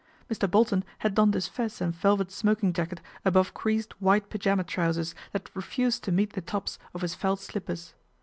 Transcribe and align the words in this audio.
Mr. 0.31 0.49
Bolton 0.49 0.83
had 0.97 1.13
donned 1.13 1.35
his 1.35 1.47
fez 1.47 1.79
and 1.79 1.93
velvet 1.93 2.31
smoking 2.31 2.73
jacket 2.73 3.01
above 3.23 3.53
creased 3.53 4.01
white 4.01 4.31
pyjama 4.31 4.63
trousers 4.63 5.13
that 5.31 5.51
refused 5.55 6.03
to 6.03 6.11
meet 6.11 6.33
the 6.33 6.41
tops 6.41 6.79
of 6.95 7.01
his 7.03 7.13
felt 7.13 7.39
slippers. 7.39 7.93